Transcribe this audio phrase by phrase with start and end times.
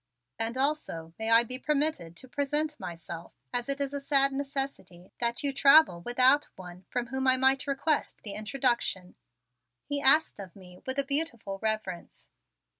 [0.39, 5.11] "And also may I be permitted to present myself, as it is a sad necessity
[5.19, 9.13] that you travel without one from whom I might request the introduction?"
[9.85, 12.31] he asked of me with a beautiful reverence.